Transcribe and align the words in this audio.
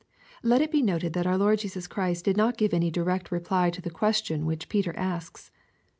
]Let 0.51 0.63
it 0.63 0.71
be 0.71 0.81
noted 0.81 1.13
that 1.13 1.27
our 1.27 1.37
Lord 1.37 1.59
Jesua 1.59 1.87
Christ 1.87 2.25
did 2.25 2.35
not 2.35 2.57
give 2.57 2.73
any 2.73 2.89
direct 2.89 3.31
reply 3.31 3.69
to 3.69 3.81
the 3.83 3.91
question 3.91 4.47
which 4.47 4.67
Peter 4.67 4.97
asked. 4.97 5.51